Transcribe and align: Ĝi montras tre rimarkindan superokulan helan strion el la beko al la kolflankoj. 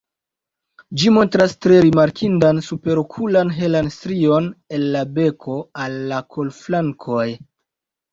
Ĝi 0.99 1.09
montras 1.15 1.51
tre 1.65 1.75
rimarkindan 1.85 2.61
superokulan 2.67 3.51
helan 3.57 3.89
strion 3.97 4.47
el 4.79 4.87
la 4.95 5.03
beko 5.19 5.59
al 5.85 5.99
la 6.13 6.23
kolflankoj. 6.37 7.27